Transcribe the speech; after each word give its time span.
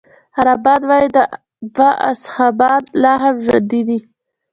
عربان 0.37 0.81
وايي 0.89 1.07
دوه 1.75 1.91
اصحابان 2.11 2.81
لا 3.01 3.13
هم 3.23 3.35
ژوندي 3.45 3.81
دي. 3.87 3.99